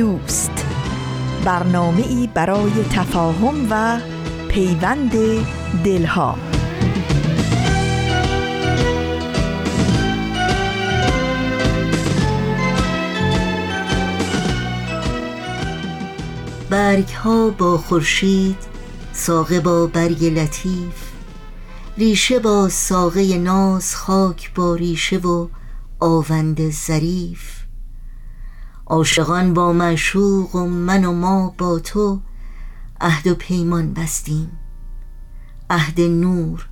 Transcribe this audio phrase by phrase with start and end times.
[0.00, 0.66] دوست.
[1.44, 4.00] برنامه ای برای تفاهم و
[4.48, 5.12] پیوند
[5.84, 6.38] دلها.
[16.70, 18.56] برگ ها با خورشید
[19.12, 21.10] ساقه با برگ لطیف
[21.98, 25.48] ریشه با ساقه ناز خاک با ریشه و
[26.00, 27.49] آوند ظریف.
[28.90, 32.20] عاشقان با معشوق و من و ما با تو
[33.00, 34.50] عهد و پیمان بستیم.
[35.70, 36.68] عهد نور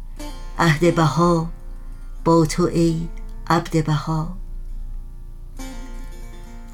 [0.58, 1.50] عهد بها
[2.24, 3.08] با تو ای
[3.46, 4.36] عبد بها.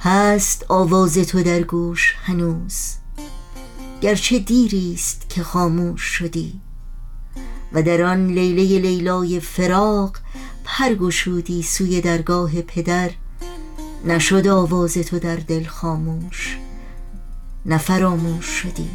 [0.00, 2.94] هست آواز تو در گوش هنوز
[4.00, 6.60] گرچه دیری است که خاموش شدی.
[7.72, 10.16] و در آن لیله لیلای فراق
[10.64, 13.10] پرگشودی سوی درگاه پدر
[14.06, 16.58] نشد آواز تو در دل خاموش
[17.66, 18.90] نفراموش شدی.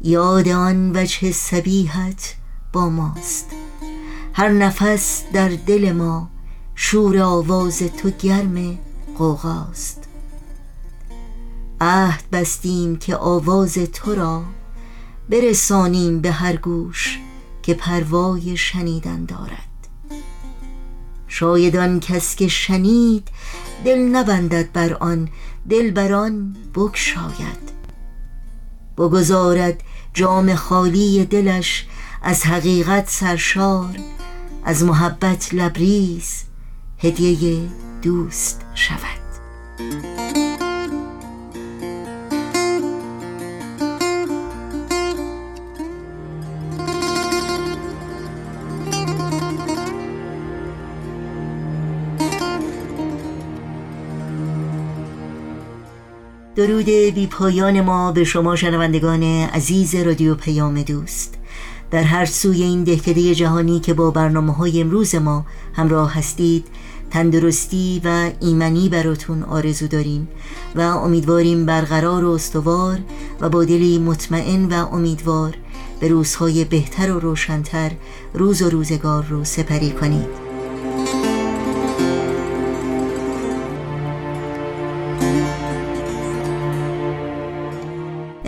[0.00, 2.34] یاد آن وجه سبیحت
[2.72, 3.46] با ماست.
[4.34, 6.30] هر نفس در دل ما
[6.74, 8.78] شور آواز تو گرم
[9.18, 10.08] قوغاست
[11.80, 14.42] عهد بستیم که آواز تو را
[15.28, 17.18] برسانیم به هر گوش
[17.62, 19.71] که پروای شنیدن دارد.
[21.34, 23.28] شاید آن کس که شنید
[23.84, 25.28] دل نبندد بر آن
[25.70, 27.72] دل بر آن بگشاید.
[28.98, 29.82] بگذارد
[30.14, 31.86] جام خالی دلش
[32.22, 33.96] از حقیقت سرشار
[34.64, 36.44] از محبت لبریز
[36.98, 37.68] هدیه
[38.02, 40.51] دوست شود.
[56.66, 61.34] درود بی پایان ما به شما شنوندگان عزیز رادیو پیام دوست.
[61.90, 66.66] در هر سوی این دهکده جهانی که با برنامه های امروز ما همراه هستید
[67.10, 70.28] تندرستی و ایمنی براتون آرزو داریم
[70.74, 72.98] و امیدواریم برقرار و استوار
[73.40, 75.54] و با دلی مطمئن و امیدوار
[76.00, 77.90] به روزهای بهتر و روشنتر
[78.34, 80.51] روز و روزگار رو سپری کنید.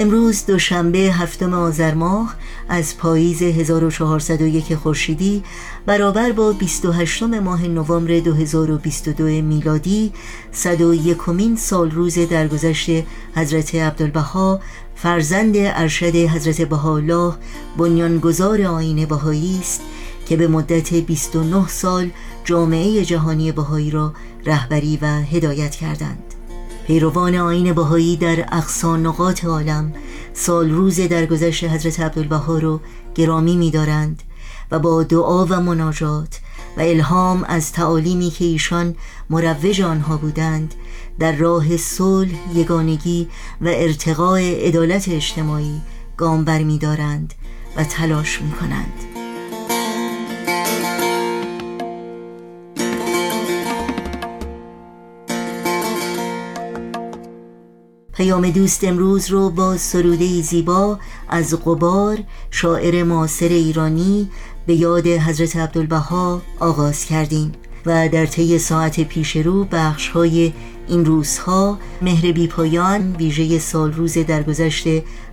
[0.05, 2.35] امروز دوشنبه هفتم آذر ماه
[2.69, 5.43] از پاییز 1401 خورشیدی
[5.87, 10.13] برابر با 28 ماه نوامبر 2022 میلادی
[10.53, 11.19] 101
[11.57, 12.91] سال روز درگذشت
[13.35, 14.61] حضرت عبدالبها
[14.95, 17.35] فرزند ارشد حضرت بهاءالله
[17.77, 19.81] بنیانگذار آین بهایی است
[20.27, 22.11] که به مدت 29 سال
[22.45, 24.13] جامعه جهانی بهایی را
[24.47, 26.34] رهبری و هدایت کردند.
[26.87, 29.93] پیروان آین بهایی در اقصا نقاط عالم
[30.35, 32.81] سال روز درگذشت حضرت عبدالبها رو
[33.15, 34.23] گرامی می‌دارند
[34.71, 36.41] و با دعا و مناجات
[36.77, 38.95] و الهام از تعالیمی که ایشان
[39.31, 40.75] مروج آنها بودند
[41.19, 43.29] در راه صلح یگانگی
[43.61, 45.81] و ارتقاء عدالت اجتماعی
[46.17, 47.35] گام برمیدارند
[47.77, 49.14] و تلاش می‌کنند.
[58.17, 60.99] پیام دوست امروز رو با سروده زیبا
[61.29, 62.19] از قبار
[62.51, 64.31] شاعر معاصر ایرانی
[64.67, 67.53] به یاد حضرت عبدالبها آغاز کردیم
[67.87, 70.53] و در طی ساعت پیش رو بخش های
[70.89, 74.87] این روزها مهر بی پایان ویژه سال روز درگذشت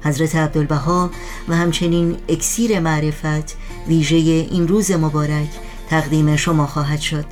[0.03, 1.09] حضرت عبدالبها
[1.47, 3.57] و همچنین اکسیر معرفت
[3.87, 5.49] ویژه این روز مبارک
[5.89, 7.25] تقدیم شما خواهد شد.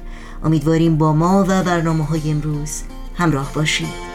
[0.44, 2.82] امیدواریم با ما و برنامه های امروز
[3.16, 4.10] همراه باشید.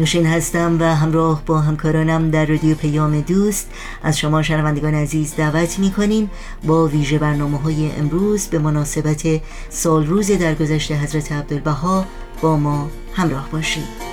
[0.00, 3.70] نوشین هستم و همراه با همکارانم در رادیو پیام دوست.
[4.02, 6.30] از شما شنوندگان عزیز دعوت می کنیم
[6.64, 12.06] با ویژه برنامه های امروز به مناسبت سال سالروز درگذشته حضرت عبدالبها
[12.42, 14.10] با ما همراه باشید.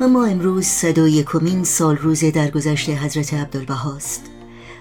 [0.00, 4.39] ما امروز صدای کمین سالروز درگذشته حضرت عبدالبها است.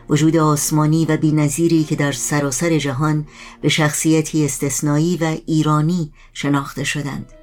[0.09, 3.27] وجود آسمانی و بینظیری که در سراسر جهان
[3.61, 7.33] به شخصیتی استثنایی و ایرانی شناخته شدند.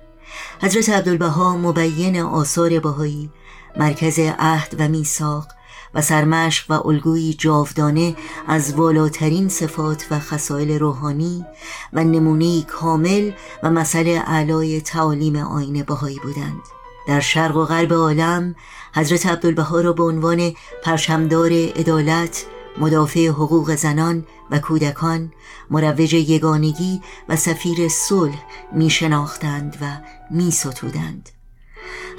[0.63, 3.31] حضرت عبدالبها مبین آثار بهایی
[3.77, 5.49] مرکز عهد و میثاق
[5.95, 8.17] و سرمشق و الگویی جاودانه
[8.49, 11.45] از والاترین صفات و خصایل روحانی
[11.93, 13.33] و نمونه کامل
[13.63, 16.61] و مسئله اعلای تعالیم آین بهایی بودند.
[17.09, 18.55] در شرق و غرب عالم
[18.95, 20.53] حضرت عبدالبها را به عنوان
[20.83, 22.47] پرچمدار عدالت
[22.79, 25.33] مدافع حقوق زنان و کودکان
[25.71, 28.43] مروج یگانگی و سفیر صلح
[28.73, 29.87] می شناختند و
[30.31, 31.31] می ستودند.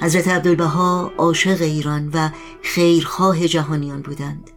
[0.00, 2.30] حضرت عبدالبها عاشق ایران و
[2.62, 4.50] خیرخواه جهانیان بودند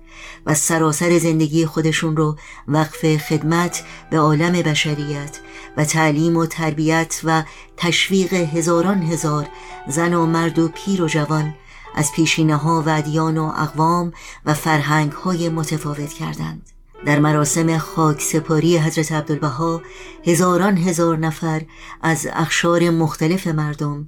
[0.45, 2.38] و سراسر زندگی خودشون رو
[2.68, 5.39] وقف خدمت به عالم بشریت
[5.77, 7.44] و تعلیم و تربیت و
[7.77, 9.48] تشویق هزاران هزار
[9.88, 11.53] زن و مرد و پیر و جوان
[11.95, 14.13] از پیشینه ها و ادیان و اقوام
[14.45, 16.69] و فرهنگ های متفاوت کردند.
[17.05, 19.81] در مراسم خاک سپاری حضرت عبدالبها
[20.25, 21.61] هزاران هزار نفر
[22.01, 24.07] از اخشار مختلف مردم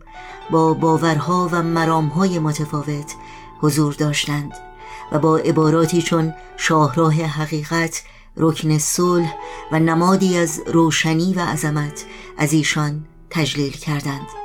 [0.52, 3.14] با باورها و مرامهای متفاوت
[3.62, 4.52] حضور داشتند
[5.12, 8.04] و با عباراتی چون شاهراه حقیقت
[8.38, 9.36] رکن صلح
[9.72, 12.06] و نمادی از روشنی و عظمت
[12.38, 14.43] از ایشان تجلیل کردند.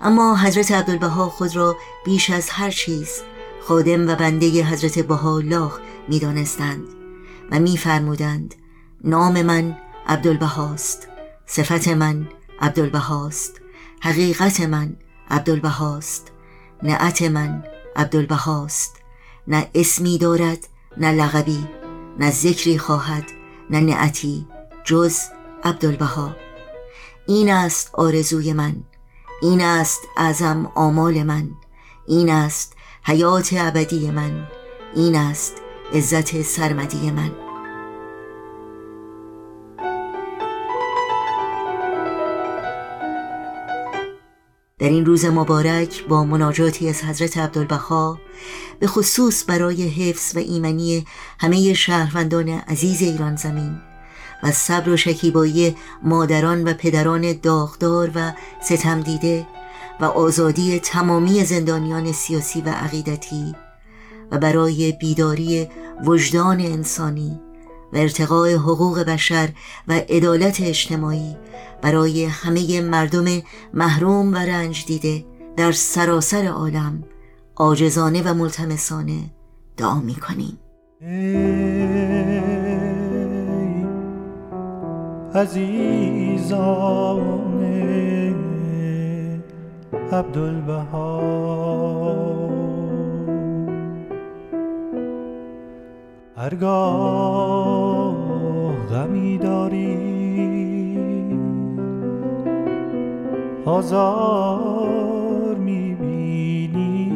[0.00, 3.22] اما حضرت عبدالبها خود را بیش از هر چیز
[3.60, 5.70] خادم و بنده حضرت بهاءالله
[6.08, 6.84] می‌دانستند
[7.50, 8.54] و میفرمودند
[9.04, 9.76] نام من
[10.06, 11.08] عبدالبهاست
[11.46, 12.28] صفت من
[12.60, 13.60] عبدالبهاست
[14.00, 14.96] حقیقت من
[15.30, 16.32] عبدالبهاست
[16.82, 17.64] نعت من
[17.96, 18.96] عبدالبهاست
[19.46, 21.68] نه اسمی دارد نه لغبی
[22.18, 23.24] نه ذکری خواهد
[23.70, 24.46] نه نعتی
[24.84, 25.18] جز
[25.64, 26.36] عبدالبها.
[27.26, 28.76] این است آرزوی من.
[29.42, 31.50] این است اعظم آمال من
[32.06, 34.46] این است حیات ابدی من
[34.94, 35.54] این است
[35.92, 37.30] عزت سرمدی من.
[44.78, 48.18] در این روز مبارک با مناجاتی از حضرت عبدالبها
[48.80, 51.06] به خصوص برای حفظ و ایمنی
[51.40, 53.89] همه شهروندان عزیز ایران زمین
[54.42, 58.32] و صبر و شکیبایی مادران و پدران داغدار و
[58.62, 59.46] ستم دیده
[60.00, 63.54] و آزادی تمامی زندانیان سیاسی و عقیدتی
[64.30, 65.68] و برای بیداری
[66.04, 67.40] وجدان انسانی
[67.92, 69.48] و ارتقاء حقوق بشر
[69.88, 71.36] و عدالت اجتماعی
[71.82, 73.42] برای همه مردم
[73.74, 75.24] محروم و رنج دیده
[75.56, 77.04] در سراسر عالم
[77.56, 79.20] عاجزانه و ملتمسانه
[79.76, 80.58] دعا می کنیم
[85.34, 87.20] عزیزان
[90.12, 91.20] عبدالبها.
[96.36, 98.16] هرگاه
[98.90, 99.98] غمی داری.
[103.64, 107.12] آزار می‌بینی.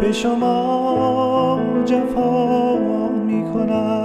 [0.00, 2.78] به شما جفا
[3.26, 3.97] می‌کنند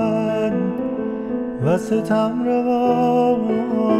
[1.65, 3.37] و ستم روا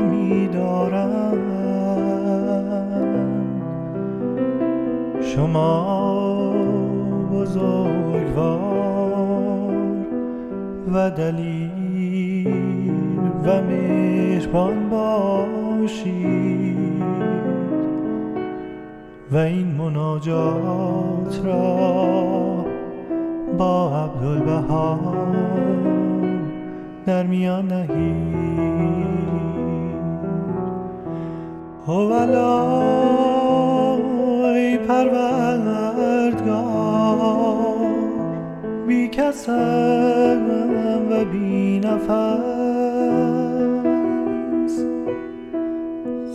[0.01, 1.43] میدارند
[5.21, 6.53] شما
[7.33, 8.93] بزرگوار
[10.93, 12.47] و دلیل
[13.45, 16.23] و مهربان باشید
[19.31, 22.65] و این مناجات را
[23.57, 24.99] با عبدالبها
[27.05, 28.33] در میان نهید
[31.87, 32.77] هوالای
[34.77, 36.13] پروردگار
[38.87, 40.41] بی کسم
[41.11, 42.13] و بی نفس.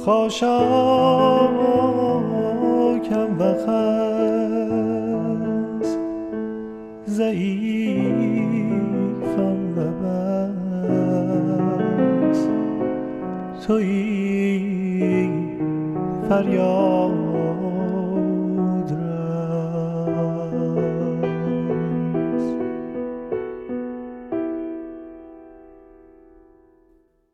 [0.05, 0.59] خاشاکم
[3.39, 4.79] و خس.
[7.07, 8.08] ضعیفم
[13.69, 15.31] توی
[16.29, 17.29] فریاد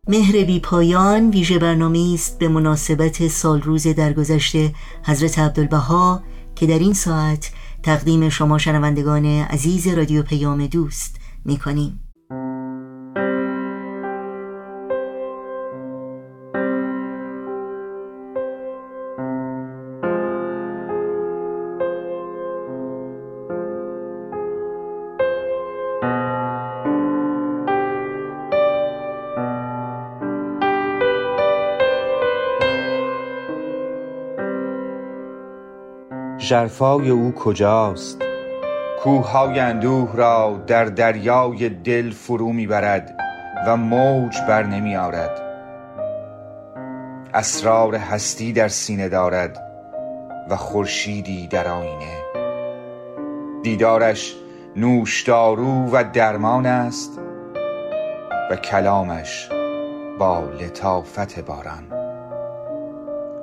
[0.08, 4.56] مهر بی پایان ویژه برنامه است به مناسبت سال روز درگذشت
[5.04, 6.22] حضرت عبدالبها
[6.54, 7.50] که در این ساعت
[7.82, 11.58] تقدیم شما شنوندگان عزیز رادیو پیام دوست می
[36.54, 38.22] ژرفای او کجاست؟
[39.02, 43.16] کوههای اندوه را در دریای دل فرو می‌برد
[43.66, 45.42] و موج بر نمی آرد.
[47.34, 49.62] اسرار هستی در سینه دارد
[50.50, 52.22] و خورشیدی در آینه.
[53.62, 54.34] دیدارش
[54.76, 57.20] نوشدارو و درمان است
[58.50, 59.48] و کلامش
[60.18, 61.84] با لطافت باران.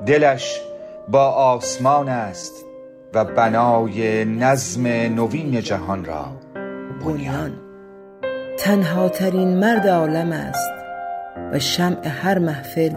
[0.06, 0.62] دلش
[1.08, 2.71] با آسمان است
[3.14, 6.26] و بنای نظم نوین جهان را.
[7.06, 7.52] بنیان.
[8.60, 10.72] تنها ترین مرد عالم است
[11.54, 12.94] و شمع هر محفل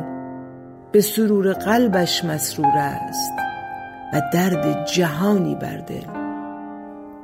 [0.92, 3.33] به سرور قلبش مسرور است
[4.12, 6.06] و درد جهانی بر دل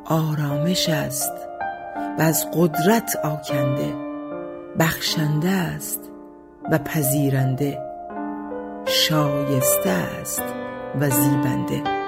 [0.04, 1.32] آرامش است
[2.18, 3.94] و از قدرت آکنده
[4.78, 6.00] بخشنده است
[6.70, 7.78] و پذیرنده
[8.86, 10.42] شایسته است
[11.00, 11.99] و زیبنده.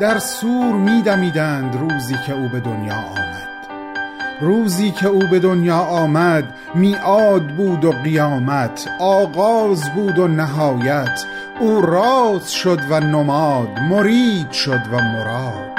[0.00, 3.46] در سور می دمیدند روزی که او به دنیا آمد.
[4.40, 11.24] روزی که او به دنیا آمد میعاد بود و قیامت آغاز بود و نهایت.
[11.60, 15.78] او راز شد و نماد مرید شد و مراد.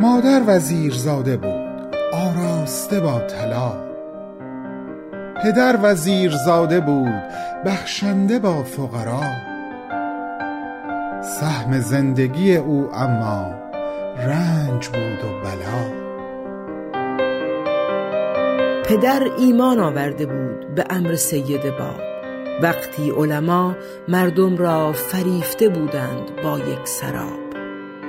[0.00, 3.72] مادر وزیر زاده بود آراسته با طلا.
[5.42, 7.22] پدر وزیر زاده بود
[7.64, 9.51] بخشنده با فقرا.
[11.42, 13.46] سهم زندگی او اما
[14.16, 15.80] رنج بود و بلا.
[18.84, 22.00] پدر ایمان آورده بود به امر سید باب.
[22.62, 23.74] وقتی علما
[24.08, 27.40] مردم را فریفته بودند با یک سراب.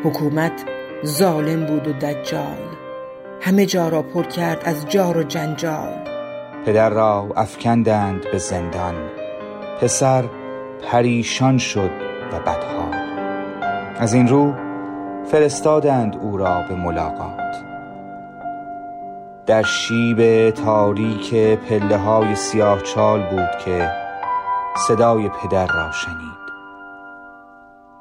[0.04, 0.66] حکومت
[1.06, 2.58] ظالم بود و دجال.
[3.42, 5.94] همه جا را پر کرد از جار و جنجال.
[6.66, 8.96] پدر را افکندند به زندان.
[9.82, 10.24] پسر
[10.92, 11.92] پریشان شد
[12.32, 12.93] و بدحال.
[14.00, 14.54] از این رو
[15.26, 17.64] فرستادند او را به ملاقات.
[19.46, 23.92] در شیب تاریک پله های سیاه چال بود که
[24.88, 26.44] صدای پدر را شنید.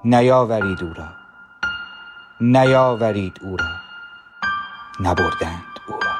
[0.04, 1.08] نیاورید او را.
[2.40, 3.66] نیاورید او را.
[5.00, 6.12] نبردند او را.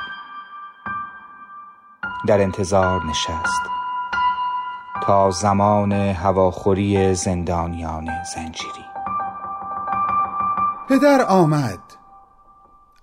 [2.27, 3.63] در انتظار نشست.
[5.03, 8.92] تا زمان هواخوری زندانیان زنجیری.
[10.89, 11.79] پدر آمد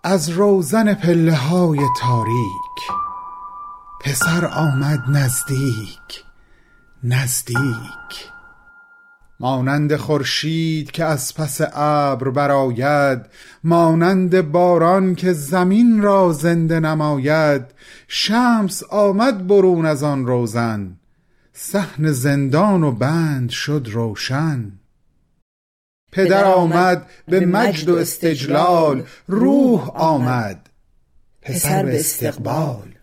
[0.04, 2.92] از روزن پله های تاریک.
[4.02, 6.24] پسر آمد نزدیک
[7.04, 8.30] نزدیک.
[9.40, 13.20] مانند خورشید که از پس ابر برآید
[13.64, 17.62] مانند باران که زمین را زنده نماید
[18.08, 20.98] شمس آمد برون از آن روزن.
[21.54, 24.79] صحن زندان و بند شد روشن.
[26.12, 30.70] پدر آمد به مجد و استجلال روح آمد.
[31.42, 32.94] پسر به استقبال.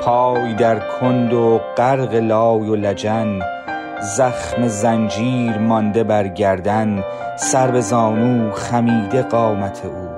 [0.00, 3.40] پای در کند و غرق لای و لجن
[4.16, 7.04] زخم زنجیر مانده بر گردن
[7.36, 10.08] سر به زانو خمیده قامت او.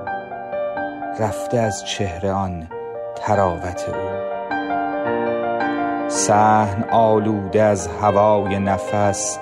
[1.19, 2.67] رفته از چهره آن
[3.15, 4.21] طراوت او.
[6.09, 9.37] صحن آلوده از هوای نفس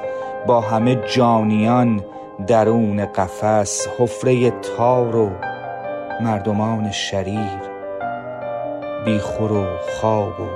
[0.48, 2.04] با همه جانیان
[2.48, 5.30] درون قفس حفره تار و
[6.22, 7.60] مردمان شریر
[9.06, 9.66] بیخور و
[10.00, 10.50] خواب و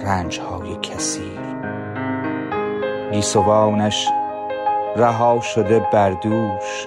[0.00, 1.40] رنجهای کثیر.
[3.12, 4.08] گیسوانش
[4.96, 6.86] رها شده بردوش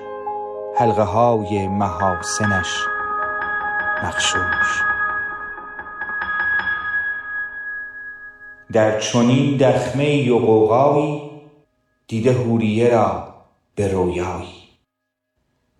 [0.76, 2.86] حلقه های محاسنش
[4.04, 4.84] مخشوش.
[8.72, 11.29] در چنین دخمه و قوقایی
[12.10, 13.34] دیده حوریه را
[13.76, 14.64] به رویایی.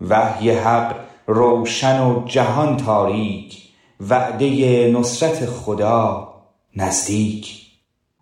[0.00, 0.96] وحی حق
[1.26, 3.68] روشن و جهان تاریک
[4.00, 6.34] وعده نصرت خدا
[6.76, 7.66] نزدیک.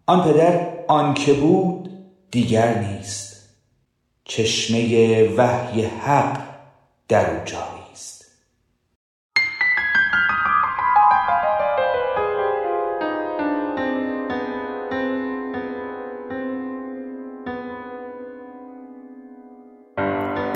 [0.07, 1.91] آن پدر آن که بود
[2.31, 3.49] دیگر نیست.
[4.25, 6.41] چشمه وحی حق
[7.09, 7.78] در او جایی.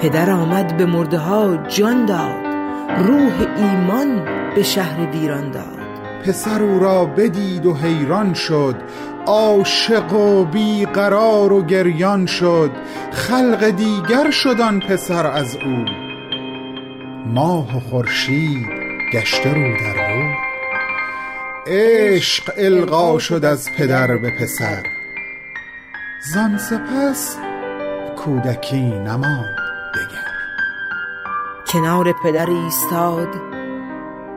[0.02, 2.44] پدر آمد به مرده ها جان داد
[3.06, 5.78] روح ایمان به شهر ویران داد.
[6.24, 8.76] پسر او را بدید و حیران شد
[9.26, 12.70] عاشق و بیقرار و گریان شد
[13.12, 15.84] خلق دیگر شد آن پسر از او.
[17.26, 18.66] ماه و خورشید
[19.12, 20.32] گشته رو در رو.
[21.66, 24.82] عشق القا شد از پدر به پسر.
[26.34, 27.36] زان سپس
[28.16, 29.61] کودکی نماند.
[31.72, 33.28] کنار پدر ایستاد.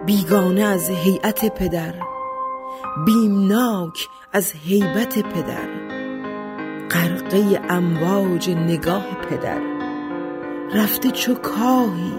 [0.05, 1.93] بیگانه از هیئت پدر
[3.05, 5.69] بیمناک از هیبت پدر
[6.91, 9.61] غرقه امواج نگاه پدر
[10.73, 12.13] رفته چو کاهی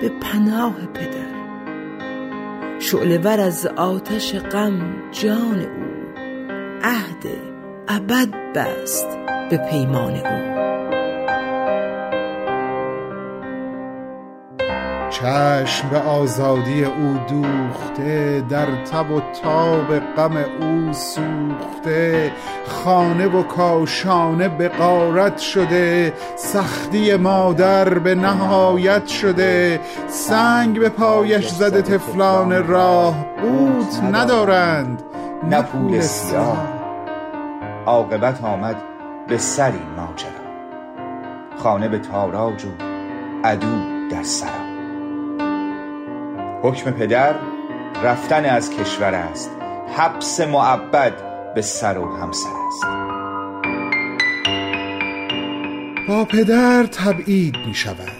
[0.00, 1.38] به پناه پدر.
[2.78, 5.88] شعله ور از آتش غم جان او
[6.82, 7.26] عهد
[7.88, 9.08] ابد بست
[9.50, 10.67] به پیمان او.
[15.20, 22.32] چشم به آزادی او دوخته در تب و تاب غم او سوخته.
[22.66, 29.80] خانه و کاشانه به غارت شده سختی مادر به نهایت شده.
[30.08, 35.02] سنگ به پایش زده طفلان راه قوت ندارند.
[35.50, 36.66] نه پول سیاه.
[37.86, 38.76] عاقبت آمد
[39.28, 40.48] به سری ماجرا.
[41.58, 42.68] خانه به تاراج و
[43.44, 43.76] عدو
[44.10, 44.67] در سرا.
[46.62, 47.34] حکم پدر
[48.04, 49.50] رفتن از کشور است.
[49.96, 51.12] حبس معبد
[51.54, 52.84] به سر و همسر است.
[56.08, 58.12] با پدر تبعید می شود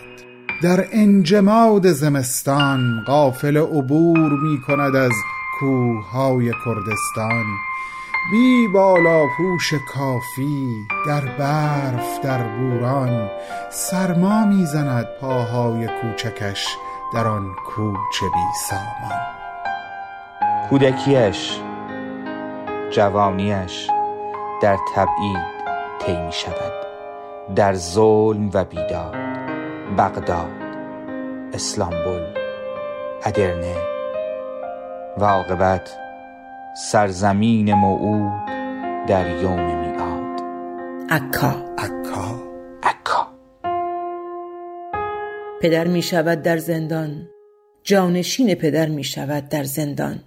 [0.63, 5.13] در انجماد زمستان قافل عبور می کند از
[5.61, 7.45] کوههای کردستان.
[8.31, 13.31] بی بالا پوش کافی در برف در بوران
[13.71, 16.67] سرما می‌زند پاهای کوچکش.
[17.13, 19.21] در آن کوچه بی سامان.
[20.71, 21.61] کودکیش
[22.91, 23.91] جوانیش
[24.63, 25.39] در تبعید
[25.99, 26.73] طی می شود.
[27.55, 29.17] در ظلم و بیداد
[29.99, 30.53] بغداد
[31.53, 32.23] اسلامبول
[33.25, 33.77] ادرنه.
[35.19, 35.91] و عاقبت
[36.77, 38.47] سرزمین موعود
[39.07, 40.43] در یوم میعاد.
[41.11, 41.55] عکا.
[41.79, 42.43] عکا.
[42.83, 43.28] عکا.
[45.61, 47.29] پدر می شود در زندان.
[47.83, 50.21] جانشین پدر می شود در زندان.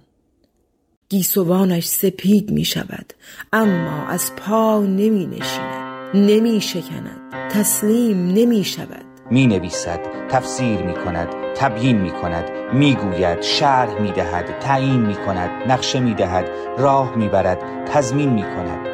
[1.08, 3.12] گیسوانش سپید می شود
[3.52, 9.04] اما از پا نمی نشیند نمی شکند تسلیم نمی شود.
[9.30, 15.14] می نویسد تفسیر می کند تبیین می کند می گوید شرح می دهد تعیین می
[15.14, 18.86] کند نقشه می دهد راه می برد تضمین می کند.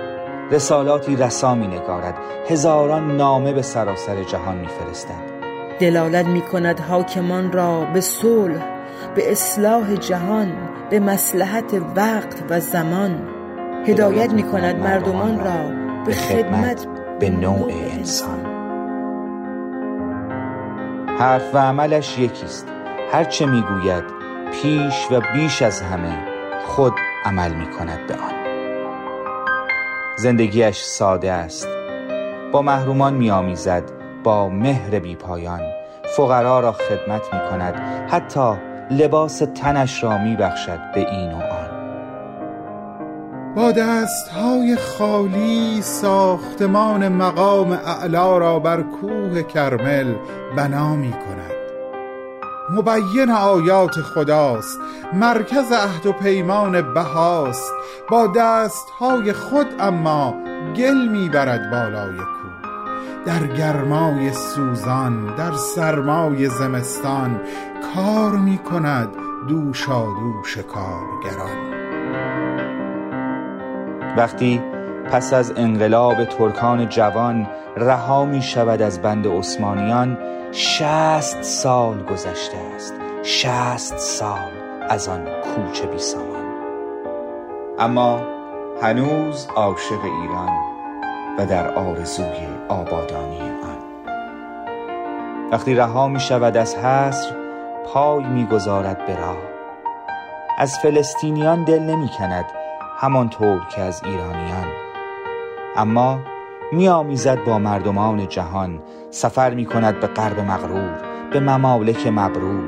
[0.51, 2.15] رسالاتی رسا می نگارد
[2.49, 5.48] هزاران نامه به سراسر جهان می فرستد.
[5.79, 8.65] دلالت می کند حاکمان را به صلح
[9.15, 10.53] به اصلاح جهان
[10.91, 13.29] به مسلحت وقت و زمان.
[13.87, 15.71] هدایت می کند مردمان را
[16.07, 16.87] به خدمت
[17.21, 18.47] به نوع انسان.
[21.19, 22.67] حرف و عملش یکیست.
[23.13, 24.05] هرچه می‌گوید
[24.53, 26.19] پیش و بیش از همه
[26.67, 26.93] خود
[27.25, 28.35] عمل می کند به آن.
[30.17, 31.69] زندگیش ساده است.
[32.53, 33.98] با محرومان میآمیزد.
[34.25, 35.61] با مهر بی پایان.
[36.17, 37.75] فقرا را خدمت می کند.
[38.11, 38.55] حتی
[38.91, 41.69] لباس تنش را می بخشد به این و آن.
[43.57, 50.15] با دستهای خالی ساختمان مقام اعلا را بر کوه کرمل
[50.57, 51.59] بنا می کند.
[52.71, 54.79] مبین آیات خداست.
[55.13, 57.73] مرکز عهد و پیمان بهاست.
[58.11, 60.35] با دستهای خود اما
[60.77, 62.19] گل می‌برد بالای
[63.29, 67.41] در گرمای سوزان در سرمای زمستان
[67.95, 69.09] کار می کند
[69.49, 71.57] دوشادوش کارگران.
[74.17, 74.63] وقتی
[75.13, 80.19] پس از انقلاب ترکان جوان رها می شود از بند عثمانیان
[80.53, 82.95] شست سال گذشته است.
[83.23, 84.51] شست سال
[84.89, 86.47] از آن کوچه بی سامان
[87.79, 88.23] اما
[88.83, 90.68] هنوز عاشق ایران
[91.39, 93.79] و در آرزوی آبادانی آن.
[95.53, 97.35] وقتی رها می شود از حصر
[97.85, 99.37] پای می گذارد به راه.
[100.59, 102.45] از فلسطینیان دل نمی کند
[102.99, 104.67] همانطور که از ایرانیان.
[105.77, 106.19] اما
[106.73, 112.65] میآمیزد با مردمان جهان سفر می کند به غرب مغرور به ممالک مبرور.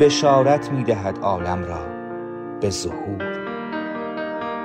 [0.00, 1.80] بشارت می دهد عالم را
[2.60, 3.36] به ظهور.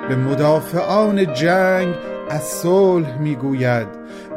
[0.10, 1.96] به مدافعان جنگ
[2.32, 3.88] از صلح می‌گوید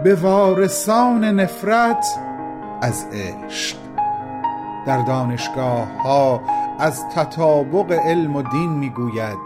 [0.05, 2.07] به وارثان نفرت
[2.83, 3.77] از عشق.
[4.87, 6.41] در دانشگاه ها
[6.79, 9.39] از تطابق علم و دین می‌گوید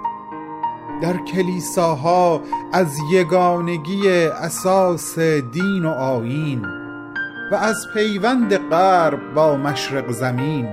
[1.02, 2.40] در کلیساها
[2.72, 5.18] از یگانگی اساس
[5.52, 6.64] دین و آیین
[7.52, 10.68] و از پیوند غرب با مشرق زمین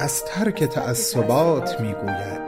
[0.00, 2.45] از ترک تعصبات می‌گوید.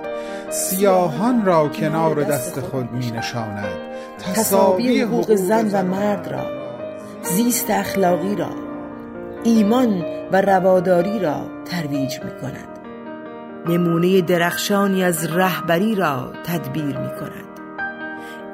[0.51, 3.79] سیاهان را کنار دست خود می نشاند
[4.35, 6.47] تصاوی حقوق زن و مرد را.
[7.23, 8.51] زیست اخلاقی را.
[9.45, 12.79] ایمان و رواداری را ترویج می کند
[13.69, 17.49] نمونه درخشانی از رهبری را تدبیر می کند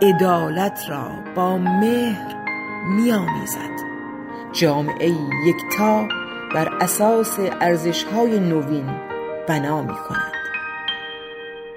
[0.03, 2.35] عدالت را با مهر
[2.97, 3.75] می آمیزد
[4.53, 5.13] جامعه
[5.47, 6.09] یکتا
[6.55, 8.87] بر اساس ارزش‌های نوین
[9.49, 10.34] بنا می کند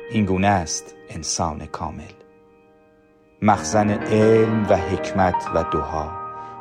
[0.09, 2.11] این گونه است انسان کامل.
[3.41, 6.09] مخزن علم و حکمت و دعا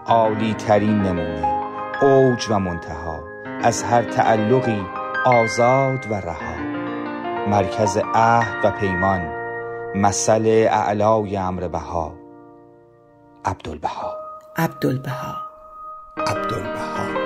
[0.07, 1.63] عالی ترین نمونه
[2.03, 3.21] اوج و منتها
[3.63, 4.87] از هر تعلقی
[5.25, 6.57] آزاد و رها.
[7.49, 9.37] مرکز عهد و پیمان
[9.95, 12.15] مثل اعلای امر بها.
[13.45, 14.17] عبدالبها.
[14.57, 15.37] عبدالبها.
[16.17, 17.26] عبدالبها.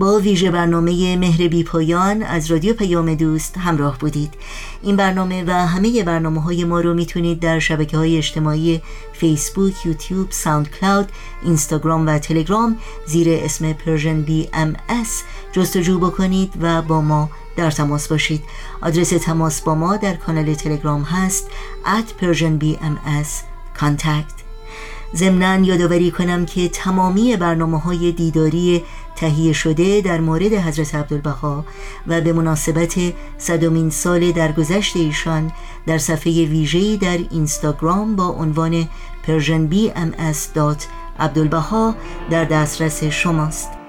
[0.00, 4.34] با ویژه برنامه مهر بی پایان از رادیو پیام دوست همراه بودید.
[4.82, 8.80] این برنامه و همه برنامه های ما رو می‌تونید در شبکه های اجتماعی
[9.12, 11.08] فیسبوک، یوتیوب، ساوند کلاود،
[11.42, 18.42] اینستاگرام و تلگرام زیر اسم Persian BMS جستجو بکنید و با ما در تماس باشید.
[18.82, 21.50] آدرس تماس با ما در کانال تلگرام هست
[21.84, 23.28] at persianbms
[23.80, 24.40] contact.
[25.14, 28.82] ضمنا یادآوری کنم که تمامی برنامه های دیداری
[29.16, 31.64] تهیه شده در مورد حضرت عبدالبها
[32.06, 32.94] و به مناسبت
[33.38, 35.52] صدومین سال درگذشت ایشان
[35.86, 38.88] در صفحه ویژه‌ای در اینستاگرام با عنوان
[39.26, 41.94] persianbms.عبدالبها
[42.30, 43.79] در دسترس شماست.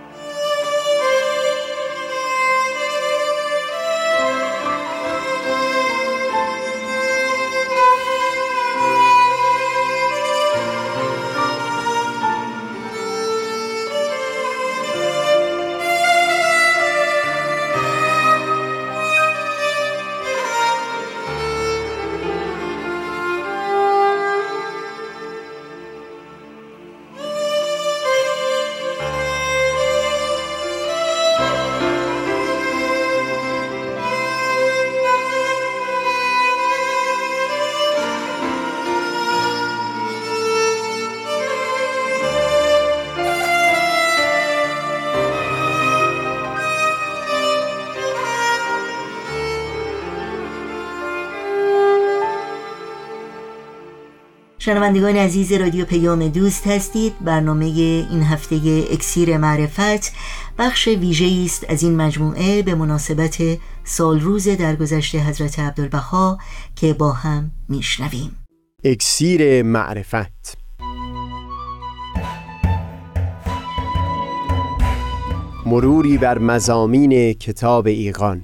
[54.72, 57.14] شنوندگان عزیز رادیو پیام دوست هستید.
[57.22, 58.56] برنامه این هفته
[58.92, 60.14] اکسیر معرفت
[60.58, 63.38] بخش ویژه است از این مجموعه به مناسبت
[63.84, 66.38] سالروز درگذشت حضرت عبدالبها
[66.76, 68.46] که با هم میشنویم.
[68.84, 70.58] اکسیر معرفت.
[75.66, 78.44] مروری بر مزامین کتاب ایقان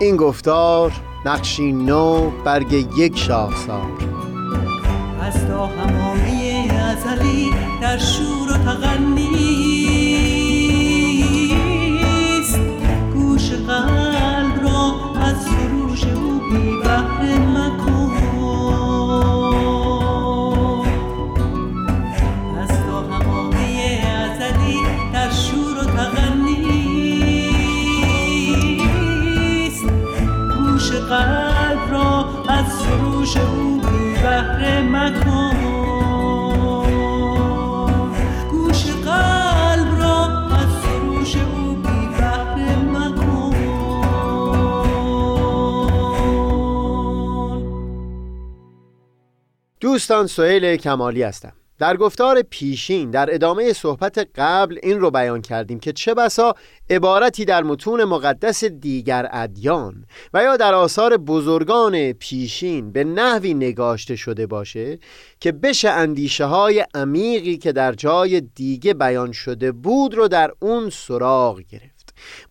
[0.00, 3.90] این گفتار نقشی نو برگ یک شاخسار
[5.22, 7.50] از تا همامه ازلی
[7.80, 8.37] در شور
[49.98, 51.52] دوستان سهیل کمالی هستم.
[51.78, 56.54] در گفتار پیشین در ادامه صحبت قبل این رو بیان کردیم که چه بسا
[56.90, 64.16] عبارتی در متون مقدس دیگر ادیان و یا در آثار بزرگان پیشین به نحوی نگاشته
[64.16, 64.98] شده باشه
[65.40, 70.90] که بشه اندیشه های عمیقی که در جای دیگه بیان شده بود رو در اون
[70.90, 71.97] سراغ گرفت.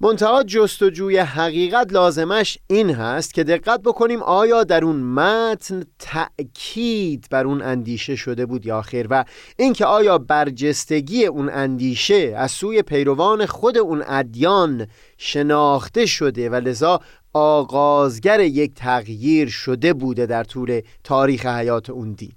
[0.02, 7.46] منتها جستجوی حقیقت لازمش این هست که دقت بکنیم آیا در اون متن تأکید بر
[7.46, 9.26] اون اندیشه شده بود یا خیر و
[9.58, 17.02] اینکه آیا برجستگی اون اندیشه از سوی پیروان خود اون ادیان شناخته شده و لذا
[17.34, 22.32] آغازگر یک تغییر شده بوده در طول تاریخ حیات اون دین.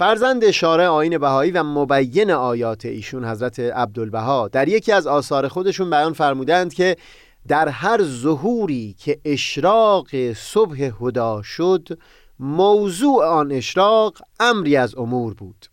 [0.00, 5.90] فرزند شارع آین بهایی و مبین آیات ایشون حضرت عبدالبها در یکی از آثار خودشون
[5.90, 6.96] بیان فرمودند که
[7.48, 11.98] در هر ظهوری که اشراق صبح هدا شد
[12.38, 15.66] موضوع آن اشراق امری از امور بود.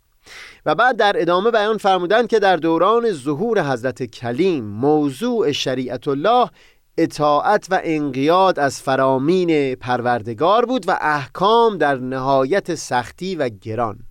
[0.65, 6.49] و بعد در ادامه بیان فرمودند که در دوران ظهور حضرت کلیم موضوع شریعت الله
[6.97, 14.06] اطاعت و انقیاد از فرامین پروردگار بود و احکام در نهایت سختی و گران.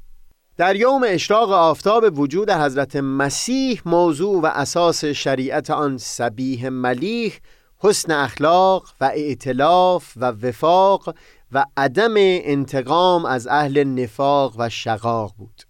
[0.59, 7.38] در یوم اشراق آفتاب وجود حضرت مسیح موضوع و اساس شریعت آن سبیه ملیح
[7.79, 11.14] حسن اخلاق و ائتلاف و وفاق
[11.53, 15.62] و عدم انتقام از اهل نفاق و شقاق بود.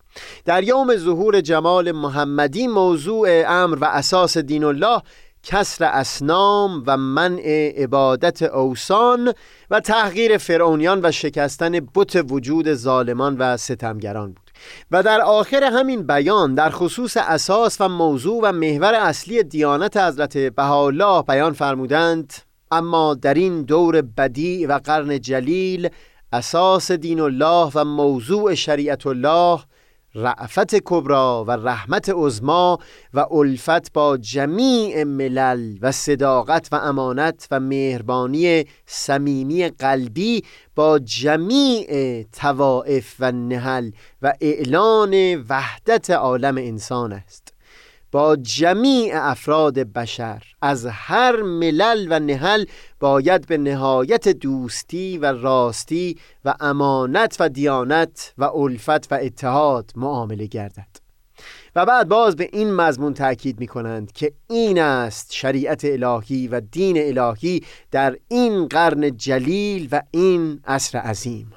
[0.44, 5.02] در یوم ظهور جمال محمدی موضوع امر و اساس دین الله
[5.42, 9.32] کسر اسنام و منع عبادت اوسان
[9.70, 14.45] و تحقیر فرعونیان و شکستن بت وجود ظالمان و ستمگران بود.
[14.90, 20.38] و در آخر همین بیان در خصوص اساس و موضوع و محور اصلی دیانت حضرت
[20.38, 22.32] بهاءالله بیان فرمودند
[22.70, 25.88] اما در این دور بدی و قرن جلیل
[26.32, 29.60] اساس دین الله و موضوع شریعت الله
[30.16, 32.78] رعفت کبرا و رحمت عظما
[33.14, 42.22] و الفت با جمیع ملل و صداقت و امانت و مهربانی صمیمی قلبی با جمیع
[42.22, 43.90] توائف و نهل
[44.22, 47.55] و اعلان وحدت عالم انسان است.
[48.16, 50.42] با جمیع افراد بشر.
[50.62, 52.64] از هر ملل و نهل
[53.00, 60.46] باید به نهایت دوستی و راستی و امانت و دیانت و الفت و اتحاد معامله
[60.46, 60.96] گردد.
[61.76, 66.60] و بعد باز به این مضمون تاکید می کنند که این است شریعت الهی و
[66.60, 71.52] دین الهی در این قرن جلیل و این عصر عظیم.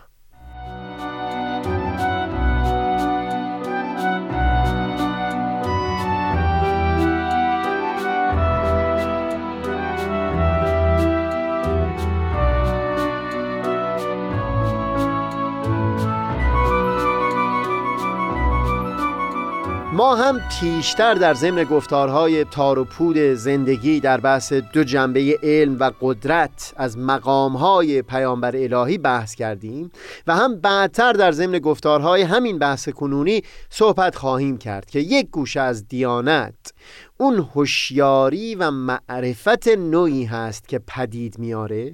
[19.99, 25.79] ما هم پیشتر در ضمن گفتارهای تار و پود زندگی در بحث دو جنبه علم
[25.79, 29.91] و قدرت از مقامهای پیامبر الهی بحث کردیم
[30.27, 35.59] و هم بعدتر در ضمن گفتارهای همین بحث کنونی صحبت خواهیم کرد که یک گوشه
[35.61, 36.73] از دیانت
[37.21, 41.93] اون هوشیاری و معرفت نوعی هست که پدید میاره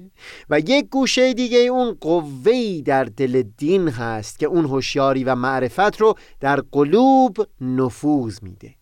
[0.50, 6.00] و یک گوشه دیگه اون قوهی در دل دین هست که اون هوشیاری و معرفت
[6.00, 8.74] رو در قلوب نفوذ میده.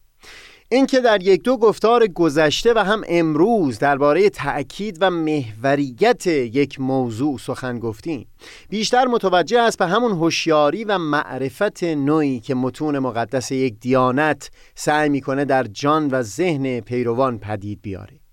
[0.74, 7.38] اینکه در یک دو گفتار گذشته و هم امروز درباره تأکید و محوریت یک موضوع
[7.38, 8.26] سخن گفتیم.
[8.68, 15.08] بیشتر متوجه است به همون هوشیاری و معرفت نوعی که متون مقدس یک دیانت سعی
[15.08, 18.23] می‌کنه در جان و ذهن پیروان پدید بیاره.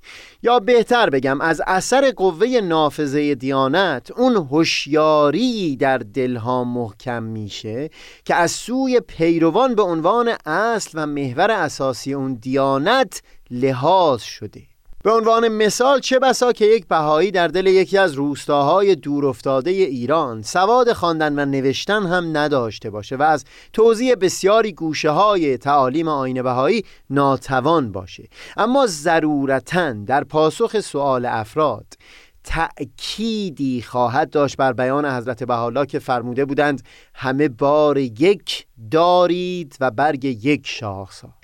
[0.44, 7.90] یا بهتر بگم از اثر قوه نافذه دیانت اون هوشیاری در دلها محکم میشه
[8.26, 14.71] که از سوی پیروان به عنوان اصل و محور اساسی اون دیانت لحاظ شده.
[15.04, 20.42] به عنوان مثال چه بسا که یک بهایی در دل یکی از روستاهای دورافتاده ایران
[20.42, 26.42] سواد خواندن و نوشتن هم نداشته باشه و از توضیح بسیاری گوشه های تعالیم آین
[26.42, 28.28] بهایی ناتوان باشه.
[28.58, 31.86] اما ضرورتا در پاسخ سؤال افراد
[32.44, 36.84] تأکیدی خواهد داشت بر بیان حضرت بحالا که فرموده بودند
[37.14, 41.41] همه بار یک دارید و برگ یک شاخسار.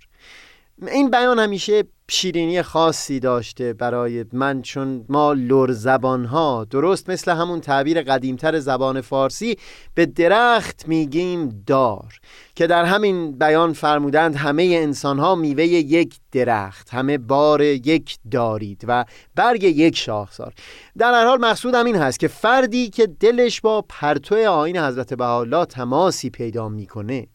[0.82, 7.32] این بیان همیشه شیرینی خاصی داشته برای من چون ما لور زبان ها درست مثل
[7.32, 9.58] همون تعبیر قدیمتر زبان فارسی
[9.96, 12.14] به درخت میگیم دار
[12.56, 18.86] که در همین بیان فرمودند همه انسان ها میوه یک درخت همه بار یک دارید
[18.88, 20.54] و برگ یک شاخسار.
[20.98, 25.66] در هر حال مقصودم این هست که فردی که دلش با پرتو آین حضرت بهاءالله
[25.66, 27.28] تماسی پیدا می‌کنه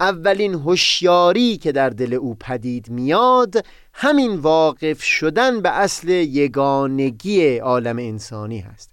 [0.00, 7.98] اولین هوشیاری که در دل او پدید میاد همین واقف شدن به اصل یگانگی عالم
[7.98, 8.90] انسانی هست.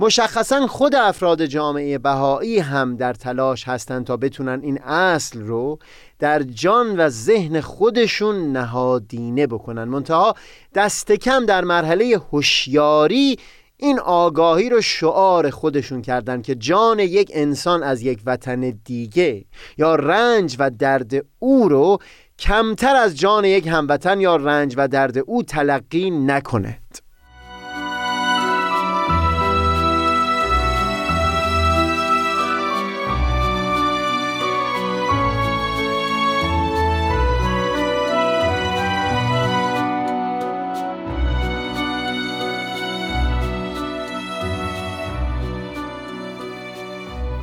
[0.00, 5.78] مشخصا خود افراد جامعه بهایی هم در تلاش هستند تا بتونن این اصل رو
[6.18, 9.84] در جان و ذهن خودشون نهادینه بکنن.
[9.84, 10.34] منتها
[10.74, 13.38] دست کم در مرحله هوشیاری
[13.76, 19.44] این آگاهی رو شعار خودشون کردن که جان یک انسان از یک وطن دیگه
[19.78, 21.98] یا رنج و درد او رو
[22.38, 27.05] کمتر از جان یک هموطن یا رنج و درد او تلقی نکند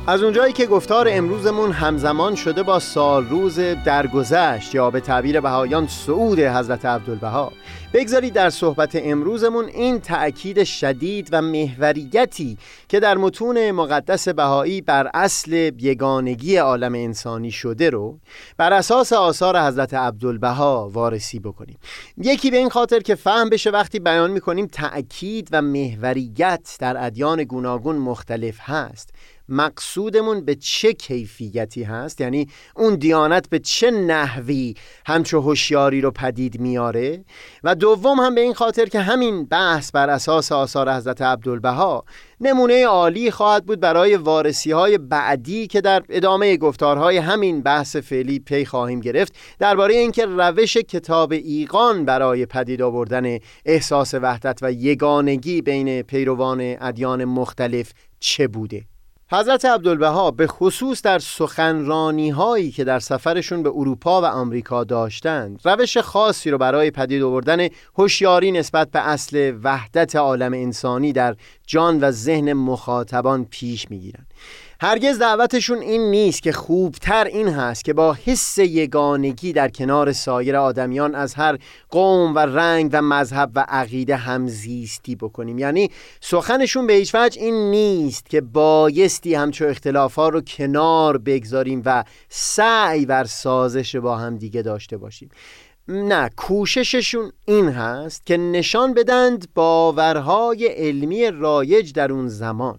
[0.06, 5.86] از اونجایی که گفتار امروزمون همزمان شده با سال روز درگذشت یا به تعبیر بهایان
[5.86, 7.52] صعود حضرت عبدالبها.
[7.94, 15.10] بگذارید در صحبت امروزمون این تأکید شدید و محوریتی که در متون مقدس بهایی بر
[15.14, 18.18] اصل یگانگی عالم انسانی شده رو
[18.56, 21.78] بر اساس آثار حضرت عبدالبها وارسی بکنیم.
[22.16, 27.44] یکی به این خاطر که فهم بشه وقتی بیان می‌کنیم تأکید و محوریت در ادیان
[27.44, 29.10] گوناگون مختلف هست.
[29.48, 34.74] مقصودمون به چه کیفیتی هست؟ یعنی اون دیانت به چه نحوی
[35.06, 37.24] همچو هوشیاری رو پدید میاره؟
[37.64, 42.04] و دوم هم به این خاطر که همین بحث بر اساس آثار حضرت عبدالبها
[42.40, 48.38] نمونه عالی خواهد بود برای وارسی های بعدی که در ادامه گفتارهای همین بحث فعلی
[48.38, 55.62] پی خواهیم گرفت درباره اینکه روش کتاب ایقان برای پدید آوردن احساس وحدت و یگانگی
[55.62, 58.93] بین پیروان ادیان مختلف چه بوده.
[59.30, 65.60] حضرت عبدالبها به خصوص در سخنرانی هایی که در سفرشون به اروپا و آمریکا داشتند
[65.64, 72.00] روش خاصی رو برای پدید آوردن هوشیاری نسبت به اصل وحدت عالم انسانی در جان
[72.00, 74.26] و ذهن مخاطبان پیش می‌گیرند.
[74.84, 80.56] هرگز دعوتشون این نیست که خوبتر این هست که با حس یگانگی در کنار سایر
[80.56, 81.58] آدمیان از هر
[81.90, 85.58] قوم و رنگ و مذهب و عقیده همزیستی بکنیم.
[85.58, 92.04] یعنی سخنشون به هیچ وجه این نیست که بایستی همچو اختلافات رو کنار بگذاریم و
[92.28, 95.30] سعی بر سازش با هم دیگه داشته باشیم.
[95.88, 102.78] نه کوشششون این هست که نشان بدند باورهای علمی رایج در اون زمان.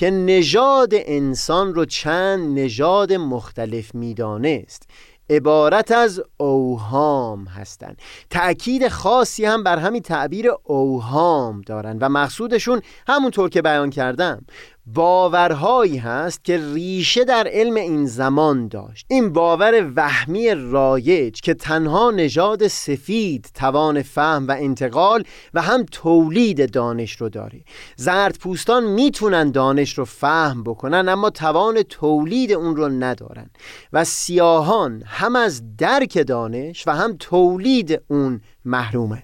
[0.00, 4.88] که نژاد انسان رو چند نژاد مختلف می‌دانست.
[5.30, 7.98] عبارت از اوهام هستند.
[8.30, 14.46] تأکید خاصی هم بر همین تعبیر اوهام دارن و مقصودشون همونطور که بیان کردم.
[14.86, 19.06] باورهایی هست که ریشه در علم این زمان داشت.
[19.08, 26.72] این باور وهمی رایج که تنها نژاد سفید توان فهم و انتقال و هم تولید
[26.72, 27.64] دانش رو داره.
[27.96, 33.50] زرد پوستان می‌تونن دانش رو فهم بکنن اما توان تولید اون رو ندارن.
[33.92, 39.22] و سیاهان هم از درک دانش و هم تولید اون محرومن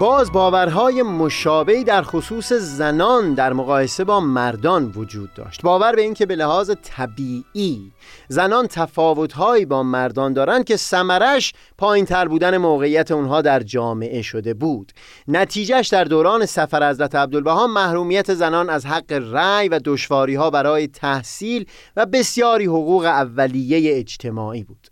[0.00, 5.62] باز باورهای مشابهی در خصوص زنان در مقایسه با مردان وجود داشت.
[5.62, 7.92] باور به اینکه به لحاظ طبیعی
[8.28, 14.54] زنان تفاوتهایی با مردان دارند که سمرش پایین تر بودن موقعیت اونها در جامعه شده
[14.54, 14.92] بود.
[15.28, 20.86] نتیجهش در دوران سفر حضرت عبدالبها محرومیت زنان از حق رأی و دشواری ها برای
[20.86, 24.89] تحصیل و بسیاری حقوق اولیه اجتماعی بود.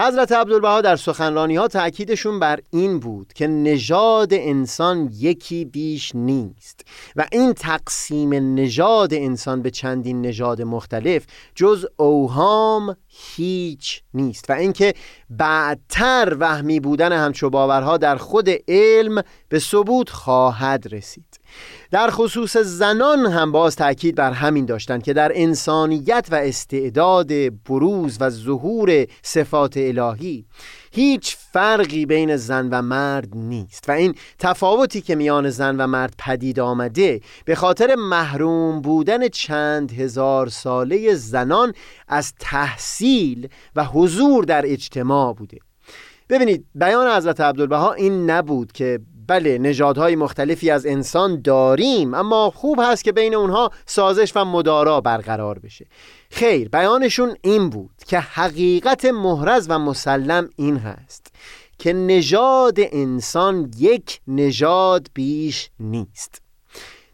[0.00, 6.80] حضرت عبدالبها در سخنرانی ها تأکیدشون بر این بود که نژاد انسان یکی بیش نیست
[7.16, 14.94] و این تقسیم نژاد انسان به چندین نژاد مختلف جز اوهام هیچ نیست و اینکه
[15.30, 21.37] بعدتر وهمی بودن همچو باورها در خود علم به ثبوت خواهد رسید.
[21.90, 27.32] در خصوص زنان هم باز تاکید بر همین داشتند که در انسانیت و استعداد
[27.64, 30.44] بروز و ظهور صفات الهی
[30.92, 36.14] هیچ فرقی بین زن و مرد نیست و این تفاوتی که میان زن و مرد
[36.18, 41.72] پدید آمده به خاطر محروم بودن چند هزار ساله زنان
[42.08, 45.58] از تحصیل و حضور در اجتماع بوده.
[46.28, 52.80] ببینید بیان حضرت عبدالبها این نبود که بله نژادهای مختلفی از انسان داریم اما خوب
[52.82, 55.86] هست که بین اونها سازش و مدارا برقرار بشه.
[56.30, 61.26] خیر بیانشون این بود که حقیقت محرز و مسلم این هست
[61.78, 66.47] که نژاد انسان یک نژاد بیش نیست.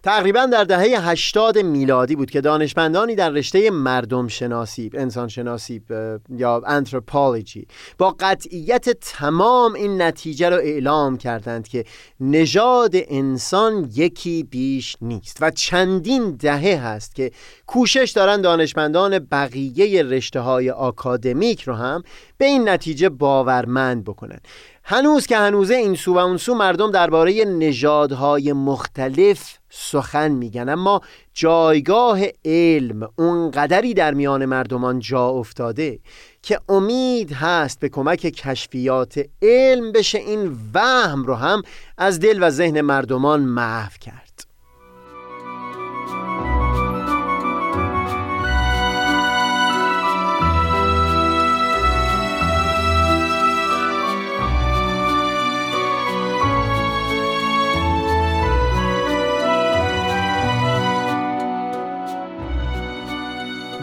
[0.05, 5.83] تقریبا در دهه 80 میلادی بود که دانشمندانی در رشته مردم شناسی انسان شناسی
[6.31, 7.67] یا انتروپولوژی
[7.99, 11.85] با قطعیت تمام این نتیجه را اعلام کردند که
[12.21, 17.31] نژاد انسان یکی بیش نیست و چندین دهه هست که
[17.67, 22.03] کوشش دارن دانشمندان بقیه رشته های آکادمیک رو هم
[22.39, 24.39] به این نتیجه باورمند بکنن.
[24.87, 31.01] هنوز که هنوزه این سو و اون سو مردم درباره نژادهای مختلف سخن میگن اما
[31.35, 35.99] جایگاه علم اونقدری در میان مردمان جا افتاده
[36.43, 41.63] که امید هست به کمک کشفیات علم بشه این وهم رو هم
[41.99, 44.24] از دل و ذهن مردمان محو کرد.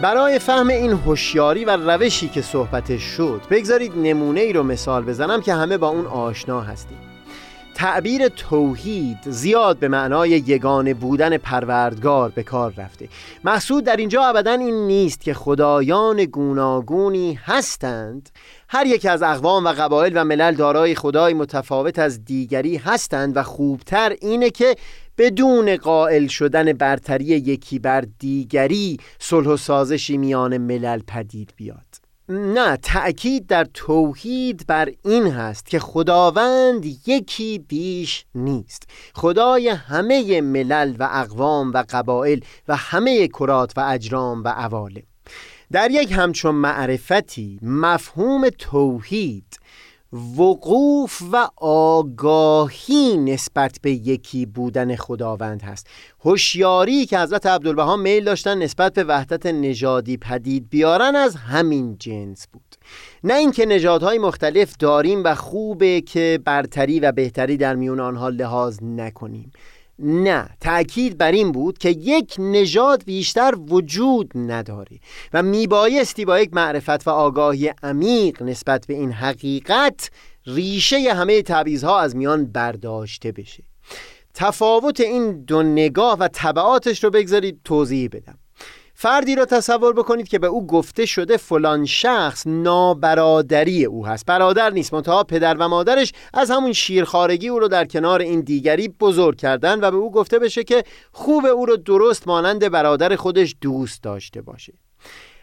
[0.02, 5.40] برای فهم این هوشیاری و روشی که صحبتش شد بگذارید نمونه ای رو مثال بزنم
[5.40, 6.98] که همه با اون آشنا هستیم.
[7.74, 13.08] تعبیر توحید زیاد به معنای یگانه بودن پروردگار به کار رفته.
[13.44, 18.30] محسود در اینجا ابدا این نیست که خدایان گوناگونی هستند.
[18.68, 23.42] هر یک از اقوام و قبایل و ملل دارای خدای متفاوت از دیگری هستند و
[23.42, 24.76] خوبتر اینه که
[25.18, 31.86] بدون قائل شدن برتری یکی بر دیگری صلح و سازشی میان ملل پدید بیاد.
[32.28, 38.82] نه تأکید در توحید بر این هست که خداوند یکی بیش نیست.
[39.14, 45.02] خدای همه ملل و اقوام و قبایل و همه کرات و اجرام و عوالم.
[45.72, 49.58] در یک همچون معرفتی مفهوم توحید
[50.12, 55.86] وقوف و آگاهی نسبت به یکی بودن خداوند هست.
[56.24, 62.46] هوشیاری که حضرت عبدالبها میل داشتن نسبت به وحدت نژادی پدید بیارن از همین جنس
[62.52, 62.62] بود.
[63.24, 68.78] نه اینکه نژادهای مختلف داریم و خوبه که برتری و بهتری در میون آنها لحاظ
[68.82, 69.52] نکنیم.
[70.02, 74.98] نه تأکید بر این بود که یک نژاد بیشتر وجود نداره
[75.32, 80.10] و میبایستی با یک معرفت و آگاهی عمیق نسبت به این حقیقت
[80.46, 83.64] ریشه همه تعویزها از میان برداشته بشه.
[84.34, 88.38] تفاوت این دو نگاه و طبعاتش رو بگذارید توضیح بدم.
[89.02, 94.26] فردی را تصور بکنید که به او گفته شده فلان شخص نابرادری او هست.
[94.26, 98.88] برادر نیست منتها پدر و مادرش از همون شیرخارگی او رو در کنار این دیگری
[98.88, 103.56] بزرگ کردن و به او گفته بشه که خوب او رو درست مانند برادر خودش
[103.60, 104.72] دوست داشته باشه.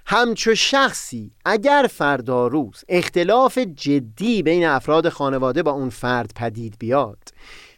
[0.06, 7.20] همچو شخصی اگر فردا روز اختلاف جدی بین افراد خانواده با اون فرد پدید بیاد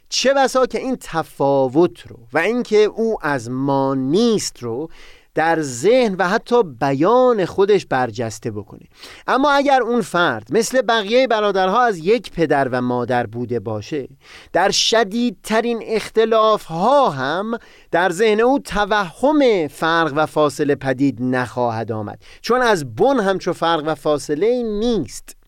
[0.08, 4.88] چه بسا که این تفاوت رو و اینکه او از ما نیست رو
[5.34, 8.86] در ذهن و حتی بیان خودش برجسته بکنه.
[9.26, 14.08] اما اگر اون فرد مثل بقیه برادرها از یک پدر و مادر بوده باشه
[14.52, 17.58] در شدیدترین اختلاف ها هم
[17.90, 22.22] در ذهن او توهم فرق و فاصله پدید نخواهد آمد.
[22.40, 25.41] چون از بن همچو فرق و فاصله نیست.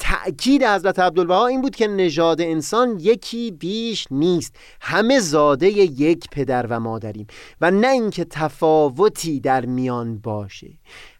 [0.00, 4.56] تأکید حضرت عبدالبها این بود که نژاد انسان یکی بیش نیست.
[4.80, 7.26] همه زاده یک پدر و مادریم
[7.60, 10.70] و نه اینکه تفاوتی در میان باشه.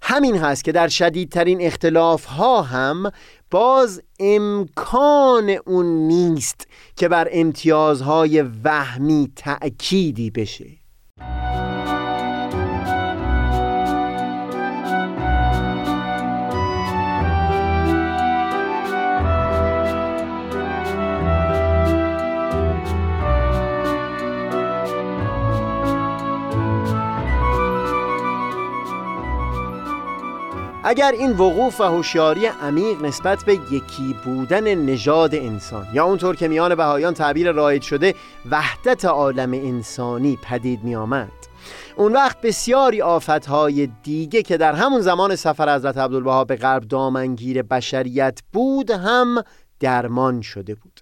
[0.02, 3.10] همین هست که در شدیدترین اختلاف ها هم
[3.50, 6.66] باز امکان اون نیست
[6.96, 10.66] که بر امتیازهای وهمی تأکیدی بشه.
[30.84, 36.48] اگر این وقوف و هوشیاری عمیق نسبت به یکی بودن نژاد انسان یا اونطور که
[36.48, 38.14] میان بهایان تعبیر رایج شده
[38.50, 41.32] وحدت عالم انسانی پدید می آمد
[41.96, 47.62] اون وقت بسیاری آفتهای دیگه که در همون زمان سفر حضرت عبدالبها به غرب دامنگیر
[47.62, 49.44] بشریت بود هم
[49.80, 50.99] درمان شده بود.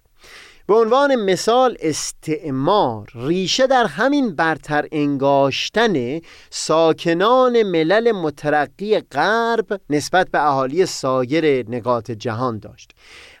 [0.69, 10.47] به عنوان مثال استعمار ریشه در همین برتر انگاشتن ساکنان ملل مترقی غرب نسبت به
[10.47, 12.91] اهالی سایر نقاط جهان داشت.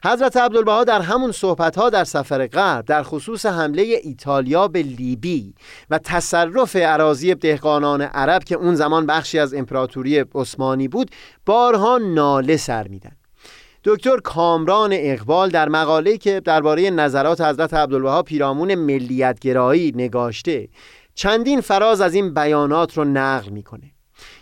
[0.05, 5.53] حضرت عبدالبها در همون صحبتها در سفر غرب در خصوص حمله ایتالیا به لیبی
[5.89, 11.11] و تصرف عراضی دهقانان عرب که اون زمان بخشی از امپراتوری عثمانی بود
[11.45, 13.18] بارها ناله سر میدن
[13.89, 20.67] دکتر کامران اقبال در مقاله‌ای که درباره نظرات حضرت عبدالبها پیرامون ملیتگرایی نگاشته
[21.15, 23.91] چندین فراز از این بیانات رو نقل می‌کنه.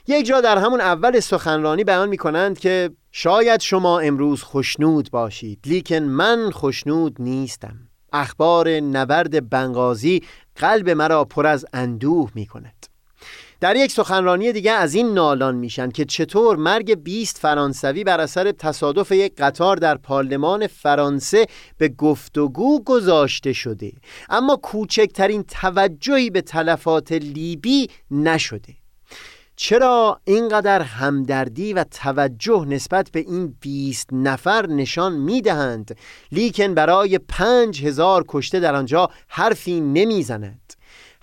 [0.08, 6.00] یک جا در همون اول سخنرانی بیان می‌کنند که شاید شما امروز خوشنود باشید لیکن
[6.00, 7.76] من خوشنود نیستم.
[8.14, 10.24] اخبار نبرد بنغازی
[10.56, 12.86] قلب مرا پر از اندوه می‌کند.
[13.60, 18.52] در یک سخنرانی دیگه از این نالان میشن که چطور مرگ 20 فرانسوی بر اثر
[18.52, 21.46] تصادف یک قطار در پارلمان فرانسه
[21.78, 23.92] به گفتگو گذاشته شده.
[24.30, 28.74] اما کوچکترین توجهی به تلفات لیبی نشده.
[29.56, 35.98] چرا اینقدر همدردی و توجه نسبت به این 20 نفر نشان می‌دهند؟
[36.32, 40.74] لیکن برای پنج هزار کشته در آنجا حرفی نمی‌زنند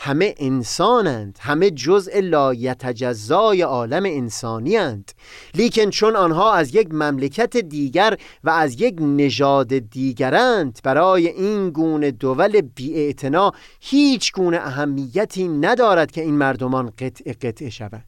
[0.05, 5.13] همه انسانند همه جزء لایتجزای عالم انسانی هند
[5.55, 12.11] لیکن چون آنها از یک مملکت دیگر و از یک نژاد دیگرند برای این گونه
[12.11, 18.05] دول بیاعتنا هیچ گونه اهمیتی ندارد که این مردمان قطع قطع شود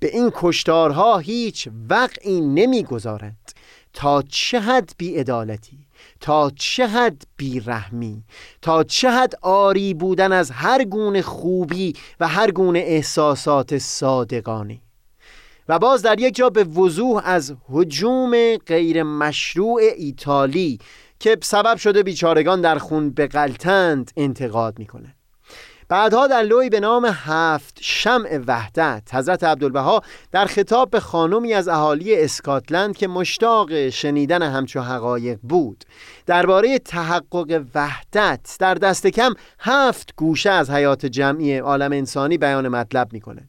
[0.00, 3.52] به این کشتارها هیچ وقعی نمی‌گذارند.
[3.92, 5.87] تا چه حد بیعدالتی؟
[6.20, 8.24] تا چه حد بیرحمی
[8.62, 14.80] تا چه حد آری بودن از هر گونه خوبی و هر گونه احساسات صادقانه
[15.68, 20.78] و باز در یک جا به وضوح از حجوم غیر مشروع ایتالی
[21.20, 25.14] که سبب شده بیچارگان در خون بغلتند انتقاد می‌کنه
[25.88, 31.68] بعدها در لوی به نام هفت شمع وحدت حضرت عبدالبها در خطاب به خانمی از
[31.68, 35.84] اهالی اسکاتلند که مشتاق شنیدن همچو حقایق بود.
[36.26, 43.12] درباره تحقق وحدت در دست کم هفت گوشه از حیات جمعی عالم انسانی بیان مطلب
[43.12, 43.48] می‌کنه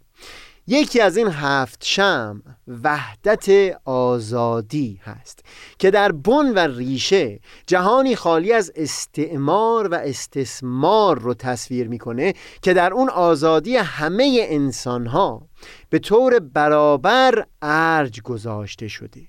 [0.70, 2.44] یکی از این هفت شم
[2.84, 3.50] وحدت
[3.86, 5.40] آزادی هست
[5.80, 12.74] که در بن و ریشه جهانی خالی از استعمار و استثمار رو تصویر می‌کنه که
[12.74, 15.48] در اون آزادی همه انسان ها
[15.90, 19.22] به طور برابر ارج گذاشته شده.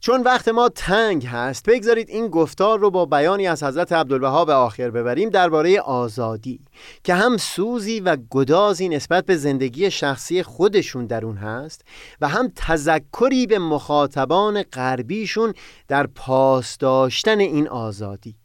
[0.00, 4.52] چون وقت ما تنگ هست بگذارید این گفتار رو با بیانی از حضرت عبدالبها به
[4.52, 6.60] آخر ببریم درباره آزادی
[7.04, 11.84] که هم سوزی و گدازی نسبت به زندگی شخصی خودشون در اون هست
[12.20, 15.54] و هم تذکری به مخاطبان غربیشون
[15.88, 18.39] در پاس داشتن این آزادی.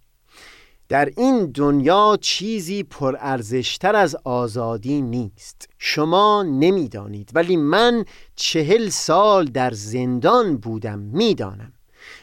[0.89, 5.69] در این دنیا چیزی پرارزشتر از آزادی نیست.
[5.79, 8.05] شما نمی‌دانید ولی من
[8.35, 11.71] چهل سال در زندان بودم می‌دانم.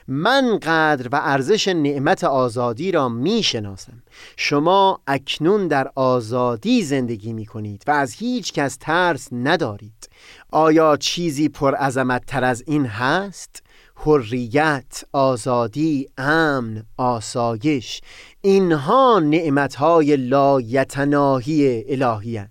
[0.08, 4.02] من قدر و ارزش نعمت آزادی را می‌شناسم.
[4.36, 10.08] شما اکنون در آزادی زندگی می کنید و از هیچ کس ترس ندارید.
[10.50, 11.90] آیا چیزی پر
[12.26, 13.62] تر از این هست؟
[13.96, 18.00] حریت، آزادی، امن، آسایش.
[18.44, 22.50] اینها نعمتهای لایتناهی الهیت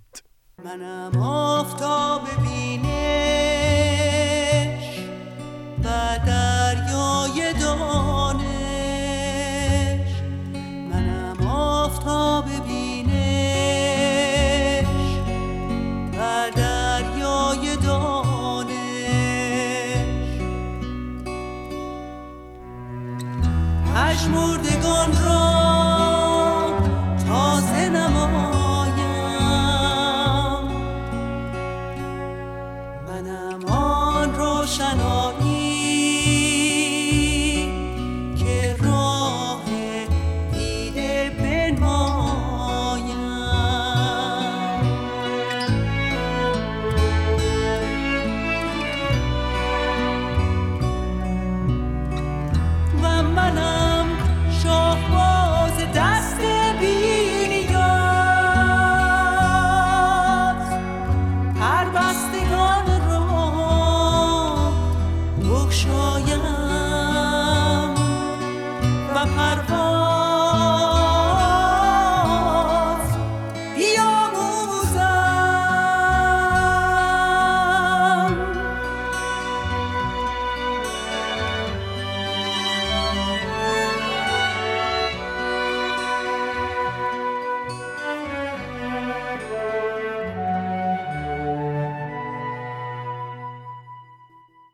[0.65, 2.91] منم آفتاب بینش
[5.83, 5.87] و
[6.27, 8.41] دریای دانش.
[10.91, 13.65] منم آفتاب بینش
[16.17, 18.71] و دریای دانش.
[23.95, 25.50] پشمردگان را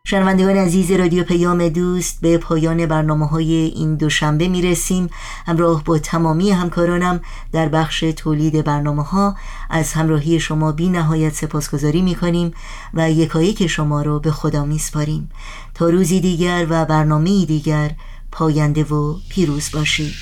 [0.10, 5.10] شنوندگان عزیز رادیو پیام دوست به پایان برنامه های این دوشنبه می رسیم
[5.46, 9.36] همراه با تمامی همکارانم در بخش تولید برنامه ها
[9.70, 12.54] از همراهی شما بی نهایت سپاسگزاری می کنیم
[12.94, 15.30] و یکایک شما رو به خدا می سپاریم
[15.74, 17.92] تا روزی دیگر و برنامه دیگر
[18.32, 20.14] پاینده و پیروز باشید.